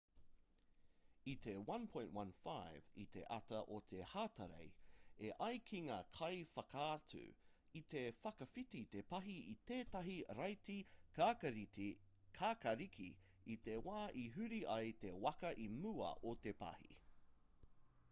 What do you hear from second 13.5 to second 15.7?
i te wā i huri ai te waka i